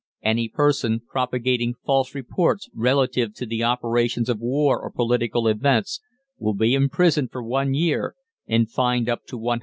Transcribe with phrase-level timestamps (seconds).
[0.23, 6.01] Any person propagating false reports relative to the operations of war or political events
[6.39, 8.15] will be imprisoned for one year,
[8.47, 9.59] and fined up to £100.